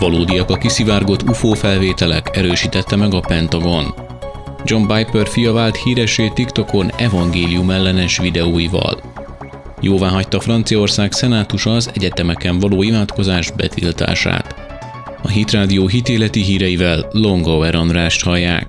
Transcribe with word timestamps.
Valódiak 0.00 0.50
a 0.50 0.56
kiszivárgott 0.56 1.28
UFO 1.28 1.52
felvételek, 1.52 2.36
erősítette 2.36 2.96
meg 2.96 3.14
a 3.14 3.20
Pentagon. 3.20 3.94
John 4.64 4.86
Piper 4.86 5.28
fia 5.28 5.52
vált 5.52 5.76
híresé 5.76 6.28
TikTokon 6.28 6.90
evangélium 6.96 7.70
ellenes 7.70 8.18
videóival. 8.18 9.00
Jóvá 9.80 10.08
hagyta 10.08 10.40
Franciaország 10.40 11.12
szenátusa 11.12 11.74
az 11.74 11.90
egyetemeken 11.94 12.58
való 12.58 12.82
imádkozás 12.82 13.50
betiltását. 13.50 14.54
A 15.22 15.28
Hitrádió 15.28 15.86
hitéleti 15.86 16.42
híreivel 16.42 17.08
Longover 17.12 17.74
Andrást 17.74 18.24
hallják. 18.24 18.68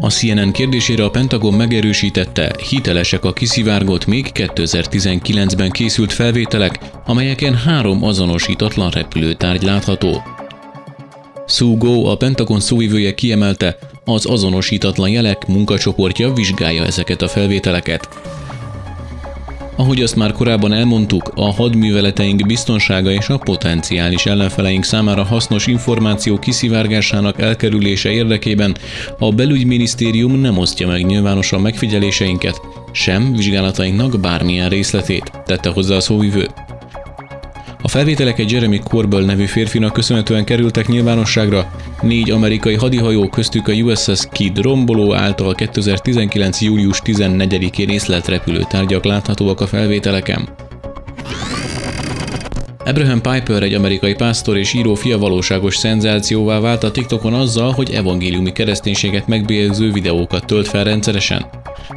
A 0.00 0.10
CNN 0.10 0.52
kérdésére 0.52 1.04
a 1.04 1.10
Pentagon 1.10 1.54
megerősítette, 1.54 2.54
hitelesek 2.68 3.24
a 3.24 3.32
kiszivárgott 3.32 4.06
még 4.06 4.30
2019-ben 4.34 5.70
készült 5.70 6.12
felvételek, 6.12 6.78
amelyeken 7.06 7.56
három 7.56 8.04
azonosítatlan 8.04 8.90
repülőtárgy 8.90 9.62
látható. 9.62 10.22
Sue 11.46 11.76
Go, 11.78 12.04
a 12.04 12.16
Pentagon 12.16 12.60
szóvivője 12.60 13.14
kiemelte, 13.14 13.78
az 14.04 14.26
azonosítatlan 14.26 15.08
jelek 15.08 15.46
munkacsoportja 15.46 16.32
vizsgálja 16.32 16.84
ezeket 16.84 17.22
a 17.22 17.28
felvételeket. 17.28 18.08
Ahogy 19.78 20.02
azt 20.02 20.16
már 20.16 20.32
korábban 20.32 20.72
elmondtuk, 20.72 21.32
a 21.34 21.52
hadműveleteink 21.52 22.46
biztonsága 22.46 23.10
és 23.10 23.28
a 23.28 23.38
potenciális 23.38 24.26
ellenfeleink 24.26 24.84
számára 24.84 25.24
hasznos 25.24 25.66
információ 25.66 26.38
kiszivárgásának 26.38 27.40
elkerülése 27.40 28.10
érdekében 28.10 28.76
a 29.18 29.32
belügyminisztérium 29.32 30.40
nem 30.40 30.58
osztja 30.58 30.86
meg 30.86 31.06
nyilvánosan 31.06 31.60
megfigyeléseinket, 31.60 32.60
sem 32.92 33.32
vizsgálatainknak 33.32 34.20
bármilyen 34.20 34.68
részletét, 34.68 35.32
tette 35.44 35.70
hozzá 35.70 35.96
a 35.96 36.00
szóvivő. 36.00 36.48
A 37.82 37.88
felvételek 37.88 38.38
egy 38.38 38.52
Jeremy 38.52 38.78
Corbell 38.78 39.24
nevű 39.24 39.44
férfinak 39.44 39.92
köszönhetően 39.92 40.44
kerültek 40.44 40.88
nyilvánosságra. 40.88 41.72
Négy 42.02 42.30
amerikai 42.30 42.74
hadihajó 42.74 43.28
köztük 43.28 43.68
a 43.68 43.72
USS 43.72 44.28
Kidd 44.32 44.62
romboló 44.62 45.14
által 45.14 45.54
2019. 45.54 46.60
július 46.60 47.02
14-én 47.04 47.88
észlelt 47.88 48.28
repülőtárgyak 48.28 49.04
láthatóak 49.04 49.60
a 49.60 49.66
felvételeken. 49.66 50.48
Abraham 52.84 53.20
Piper, 53.20 53.62
egy 53.62 53.74
amerikai 53.74 54.14
pásztor 54.14 54.56
és 54.56 54.72
író 54.72 54.94
fia 54.94 55.18
valóságos 55.18 55.76
szenzációvá 55.76 56.60
vált 56.60 56.82
a 56.84 56.90
TikTokon 56.90 57.34
azzal, 57.34 57.72
hogy 57.72 57.90
evangéliumi 57.90 58.52
kereszténységet 58.52 59.26
megbélyegző 59.26 59.92
videókat 59.92 60.46
tölt 60.46 60.68
fel 60.68 60.84
rendszeresen. 60.84 61.46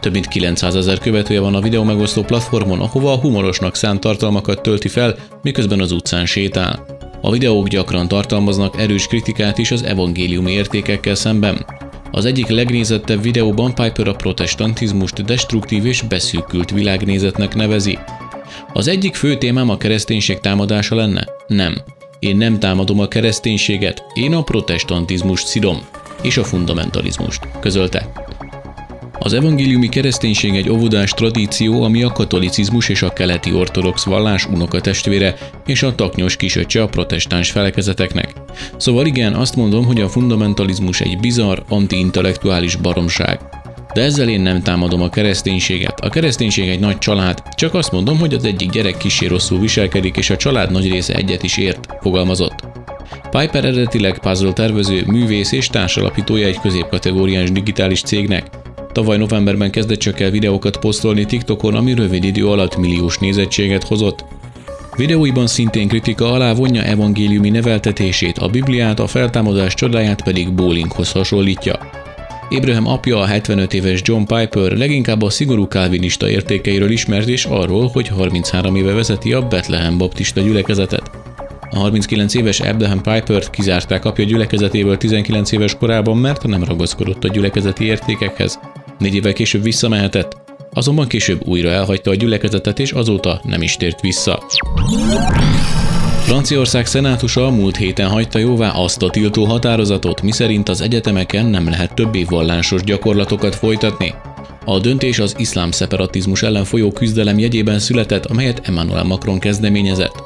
Több 0.00 0.12
mint 0.12 0.28
900 0.28 0.74
ezer 0.74 0.98
követője 0.98 1.40
van 1.40 1.54
a 1.54 1.60
videó 1.60 1.82
megosztó 1.82 2.22
platformon, 2.22 2.80
ahova 2.80 3.12
a 3.12 3.16
humorosnak 3.16 3.74
szánt 3.74 4.00
tartalmakat 4.00 4.62
tölti 4.62 4.88
fel, 4.88 5.16
miközben 5.42 5.80
az 5.80 5.92
utcán 5.92 6.26
sétál. 6.26 6.84
A 7.20 7.30
videók 7.30 7.68
gyakran 7.68 8.08
tartalmaznak 8.08 8.80
erős 8.80 9.06
kritikát 9.06 9.58
is 9.58 9.70
az 9.70 9.82
evangéliumi 9.82 10.52
értékekkel 10.52 11.14
szemben. 11.14 11.66
Az 12.10 12.24
egyik 12.24 12.48
legnézettebb 12.48 13.22
videóban 13.22 13.74
Piper 13.74 14.08
a 14.08 14.14
protestantizmust 14.14 15.24
destruktív 15.24 15.86
és 15.86 16.02
beszűkült 16.02 16.70
világnézetnek 16.70 17.54
nevezi. 17.54 17.98
Az 18.72 18.88
egyik 18.88 19.14
fő 19.14 19.36
témám 19.36 19.70
a 19.70 19.76
kereszténység 19.76 20.38
támadása 20.40 20.94
lenne? 20.94 21.26
Nem. 21.46 21.76
Én 22.18 22.36
nem 22.36 22.58
támadom 22.58 23.00
a 23.00 23.08
kereszténységet, 23.08 24.02
én 24.14 24.34
a 24.34 24.42
protestantizmust 24.42 25.46
szidom, 25.46 25.78
és 26.22 26.36
a 26.36 26.44
fundamentalizmust, 26.44 27.48
közölte. 27.60 28.27
Az 29.18 29.32
evangéliumi 29.32 29.88
kereszténység 29.88 30.56
egy 30.56 30.70
óvodás 30.70 31.10
tradíció, 31.10 31.82
ami 31.82 32.02
a 32.02 32.12
katolicizmus 32.12 32.88
és 32.88 33.02
a 33.02 33.12
keleti 33.12 33.52
ortodox 33.52 34.04
vallás 34.04 34.46
unokatestvére 34.46 35.34
és 35.66 35.82
a 35.82 35.94
taknyos 35.94 36.36
kisöccse 36.36 36.82
a 36.82 36.86
protestáns 36.86 37.50
felekezeteknek. 37.50 38.32
Szóval 38.76 39.06
igen, 39.06 39.34
azt 39.34 39.56
mondom, 39.56 39.84
hogy 39.84 40.00
a 40.00 40.08
fundamentalizmus 40.08 41.00
egy 41.00 41.18
bizarr, 41.18 41.58
antiintellektuális 41.68 42.76
baromság. 42.76 43.40
De 43.94 44.02
ezzel 44.02 44.28
én 44.28 44.40
nem 44.40 44.62
támadom 44.62 45.02
a 45.02 45.08
kereszténységet. 45.08 46.00
A 46.00 46.08
kereszténység 46.08 46.68
egy 46.68 46.80
nagy 46.80 46.98
család, 46.98 47.42
csak 47.54 47.74
azt 47.74 47.92
mondom, 47.92 48.18
hogy 48.18 48.34
az 48.34 48.44
egyik 48.44 48.70
gyerek 48.70 48.96
kisé 48.96 49.26
rosszul 49.26 49.60
viselkedik, 49.60 50.16
és 50.16 50.30
a 50.30 50.36
család 50.36 50.70
nagy 50.70 50.90
része 50.90 51.14
egyet 51.14 51.42
is 51.42 51.56
ért, 51.56 51.86
fogalmazott. 52.00 52.54
Piper 53.30 53.64
eredetileg 53.64 54.18
puzzle 54.18 54.52
tervező, 54.52 55.04
művész 55.06 55.52
és 55.52 55.66
társalapítója 55.66 56.46
egy 56.46 56.60
középkategóriás 56.60 57.52
digitális 57.52 58.02
cégnek. 58.02 58.46
Tavaly 58.98 59.18
novemberben 59.18 59.70
kezdett 59.70 59.98
csak 59.98 60.20
el 60.20 60.30
videókat 60.30 60.76
posztolni 60.76 61.24
TikTokon, 61.24 61.74
ami 61.74 61.94
rövid 61.94 62.24
idő 62.24 62.46
alatt 62.46 62.76
milliós 62.76 63.18
nézettséget 63.18 63.84
hozott. 63.84 64.24
Videóiban 64.96 65.46
szintén 65.46 65.88
kritika 65.88 66.32
alá 66.32 66.52
vonja 66.52 66.82
evangéliumi 66.82 67.50
neveltetését, 67.50 68.38
a 68.38 68.48
Bibliát, 68.48 69.00
a 69.00 69.06
feltámadás 69.06 69.74
csodáját 69.74 70.22
pedig 70.22 70.52
bowlinghoz 70.52 71.12
hasonlítja. 71.12 71.78
Abraham 72.50 72.86
apja, 72.86 73.18
a 73.18 73.26
75 73.26 73.74
éves 73.74 74.00
John 74.04 74.24
Piper 74.24 74.72
leginkább 74.72 75.22
a 75.22 75.30
szigorú 75.30 75.68
kálvinista 75.68 76.28
értékeiről 76.28 76.90
ismert 76.90 77.28
és 77.28 77.44
arról, 77.44 77.90
hogy 77.92 78.08
33 78.08 78.76
éve 78.76 78.92
vezeti 78.92 79.32
a 79.32 79.46
Bethlehem 79.48 79.98
baptista 79.98 80.40
gyülekezetet. 80.40 81.10
A 81.70 81.78
39 81.78 82.34
éves 82.34 82.60
Abraham 82.60 83.02
Piper-t 83.02 83.50
kizárták 83.50 84.04
apja 84.04 84.24
gyülekezetéből 84.24 84.96
19 84.96 85.52
éves 85.52 85.74
korában, 85.74 86.16
mert 86.16 86.46
nem 86.46 86.64
ragaszkodott 86.64 87.24
a 87.24 87.28
gyülekezeti 87.28 87.84
értékekhez. 87.84 88.58
Négy 88.98 89.14
évvel 89.14 89.32
később 89.32 89.62
visszamehetett, 89.62 90.36
azonban 90.72 91.08
később 91.08 91.46
újra 91.46 91.68
elhagyta 91.68 92.10
a 92.10 92.14
gyülekezetet 92.14 92.78
és 92.78 92.92
azóta 92.92 93.40
nem 93.44 93.62
is 93.62 93.76
tért 93.76 94.00
vissza. 94.00 94.42
Franciaország 96.24 96.86
szenátusa 96.86 97.46
a 97.46 97.50
múlt 97.50 97.76
héten 97.76 98.08
hagyta 98.08 98.38
jóvá 98.38 98.70
azt 98.70 99.02
a 99.02 99.10
tiltó 99.10 99.44
határozatot, 99.44 100.22
miszerint 100.22 100.68
az 100.68 100.80
egyetemeken 100.80 101.46
nem 101.46 101.68
lehet 101.68 101.94
többé 101.94 102.22
vallásos 102.22 102.82
gyakorlatokat 102.82 103.54
folytatni. 103.54 104.14
A 104.64 104.78
döntés 104.78 105.18
az 105.18 105.34
iszlám 105.38 105.70
szeparatizmus 105.70 106.42
ellen 106.42 106.64
folyó 106.64 106.92
küzdelem 106.92 107.38
jegyében 107.38 107.78
született, 107.78 108.26
amelyet 108.26 108.60
Emmanuel 108.68 109.04
Macron 109.04 109.38
kezdeményezett. 109.38 110.22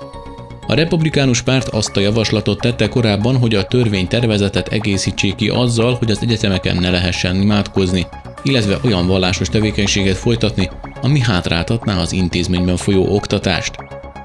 A 0.67 0.75
republikánus 0.75 1.43
párt 1.43 1.69
azt 1.69 1.97
a 1.97 2.01
javaslatot 2.01 2.61
tette 2.61 2.89
korábban, 2.89 3.37
hogy 3.37 3.55
a 3.55 3.65
törvény 3.65 4.09
tervezetet 4.09 4.69
egészítsék 4.69 5.35
ki 5.35 5.49
azzal, 5.49 5.95
hogy 5.95 6.11
az 6.11 6.19
egyetemeken 6.23 6.77
ne 6.77 6.91
lehessen 6.91 7.41
imádkozni, 7.41 8.07
illetve 8.43 8.79
olyan 8.85 9.07
vallásos 9.07 9.49
tevékenységet 9.49 10.17
folytatni, 10.17 10.71
ami 11.03 11.21
hátráltatná 11.21 12.01
az 12.01 12.13
intézményben 12.13 12.77
folyó 12.77 13.15
oktatást. 13.15 13.77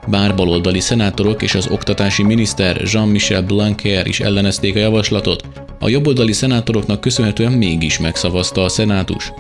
Bár 0.08 0.36
baloldali 0.36 0.80
szenátorok 0.80 1.42
és 1.42 1.56
az 1.56 1.68
oktatási 1.68 2.24
miniszter 2.24 2.82
Jean-Michel 2.92 3.42
Blanquer 3.42 4.08
is 4.08 4.20
ellenezték 4.20 4.76
a 4.76 4.80
javaslatot, 4.80 5.44
a 5.80 5.90
jobboldali 5.90 6.34
szenátoroknak 6.34 7.02
köszönhetően 7.02 7.52
mégis 7.52 8.00
megszavazta 8.00 8.64
a 8.64 8.70
szenátus. 8.70 9.32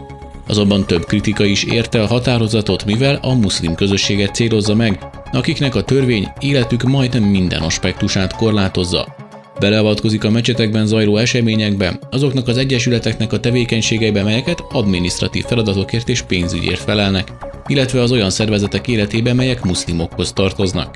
Azonban 0.47 0.85
több 0.85 1.05
kritika 1.05 1.45
is 1.45 1.63
érte 1.63 2.01
a 2.01 2.07
határozatot, 2.07 2.85
mivel 2.85 3.19
a 3.21 3.33
muszlim 3.33 3.75
közösséget 3.75 4.35
célozza 4.35 4.75
meg, 4.75 4.99
akiknek 5.31 5.75
a 5.75 5.83
törvény 5.83 6.27
életük 6.39 6.83
majdnem 6.83 7.23
minden 7.23 7.61
aspektusát 7.61 8.35
korlátozza. 8.35 9.16
Beleavatkozik 9.59 10.23
a 10.23 10.29
mecsetekben 10.29 10.85
zajló 10.85 11.18
eseményekbe, 11.18 12.00
azoknak 12.12 12.47
az 12.47 12.57
egyesületeknek 12.57 13.34
a 13.34 13.40
tevékenységeibe, 13.40 14.23
melyeket 14.23 14.63
adminisztratív 14.72 15.44
feladatokért 15.44 16.09
és 16.09 16.22
pénzügyért 16.22 16.79
felelnek, 16.79 17.31
illetve 17.68 18.01
az 18.01 18.12
olyan 18.12 18.29
szervezetek 18.29 18.88
életébe, 18.88 19.34
melyek 19.34 19.63
muszlimokhoz 19.63 20.34
tartoznak. 20.34 20.95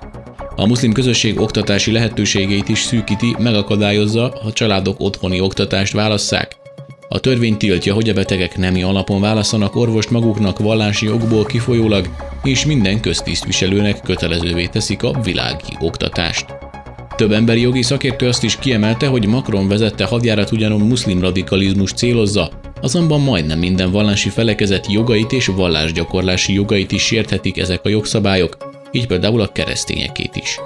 A 0.56 0.68
muszlim 0.68 0.92
közösség 0.92 1.40
oktatási 1.40 1.92
lehetőségeit 1.92 2.70
is 2.70 2.80
szűkíti, 2.80 3.36
megakadályozza, 3.40 4.40
ha 4.44 4.52
családok 4.52 5.00
otthoni 5.00 5.40
oktatást 5.40 5.94
válasszák. 5.94 6.56
A 7.10 7.20
törvény 7.20 7.58
tiltja, 7.58 7.94
hogy 7.94 8.10
a 8.10 8.14
betegek 8.14 8.58
nemi 8.58 8.84
alapon 8.84 9.22
válaszanak 9.22 9.76
orvost 9.76 10.10
maguknak 10.10 10.60
vallási 10.60 11.10
okból 11.10 11.46
kifolyólag, 11.46 12.10
és 12.44 12.66
minden 12.66 13.00
köztisztviselőnek 13.00 14.02
kötelezővé 14.02 14.66
teszik 14.66 15.04
a 15.04 15.20
világi 15.24 15.78
oktatást. 15.80 16.61
Több 17.22 17.32
emberi 17.32 17.62
jogi 17.62 17.82
szakértő 17.82 18.28
azt 18.28 18.44
is 18.44 18.58
kiemelte, 18.60 19.08
hogy 19.08 19.28
Macron 19.28 19.68
vezette 19.68 20.06
hadjárat 20.06 20.52
ugyanon 20.52 20.80
muszlim 20.80 21.22
radikalizmus 21.22 21.94
célozza, 21.94 22.52
azonban 22.82 23.22
majdnem 23.22 23.60
minden 23.60 23.92
vallási 23.92 24.30
felekezet 24.30 24.92
jogait 24.92 25.32
és 25.32 25.48
vallásgyakorlási 25.48 26.54
jogait 26.54 26.92
is 26.92 27.02
sérthetik 27.02 27.58
ezek 27.58 27.86
a 27.86 27.90
jogszabályok, 27.90 28.58
így 28.92 29.08
például 29.08 29.42
a 29.42 29.52
keresztényekét 29.52 30.36
is. 30.36 30.60